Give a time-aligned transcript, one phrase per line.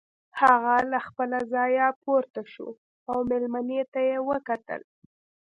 [0.41, 2.67] هغه له خپله ځايه پورته شو
[3.09, 4.81] او مېلمنې ته يې وکتل.